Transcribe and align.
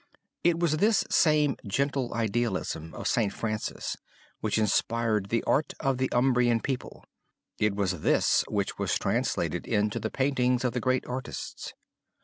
It 0.43 0.57
was 0.59 0.77
this 0.77 1.03
same 1.11 1.57
gentle 1.63 2.11
idealism 2.15 2.95
of 2.95 3.07
St. 3.07 3.31
Francis 3.31 3.97
which 4.39 4.57
inspired 4.57 5.29
the 5.29 5.43
art 5.43 5.73
of 5.79 5.99
the 5.99 6.09
Umbrian 6.11 6.59
people; 6.59 7.05
it 7.59 7.75
was 7.75 8.01
this 8.01 8.43
which 8.47 8.79
was 8.79 8.97
translated 8.97 9.67
into 9.67 9.99
the 9.99 10.09
paintings 10.09 10.63
of 10.65 10.73
the 10.73 10.79
greatest 10.81 11.07
artists. 11.07 11.75